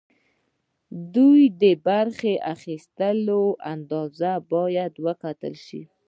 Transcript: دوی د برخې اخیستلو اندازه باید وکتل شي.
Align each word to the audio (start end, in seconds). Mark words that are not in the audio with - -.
دوی 1.15 1.41
د 1.61 1.63
برخې 1.87 2.33
اخیستلو 2.53 3.41
اندازه 3.73 4.31
باید 4.53 4.93
وکتل 5.07 5.53
شي. 5.65 5.81